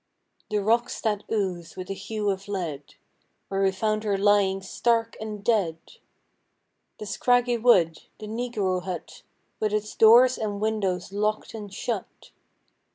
[0.49, 2.95] The rocks that ooze with the hue of lead,
[3.49, 5.77] Where we found her lying stark and dead.
[6.97, 9.21] The scraggy wood; the negro hut,
[9.59, 12.31] With its doors and windows locked and shut.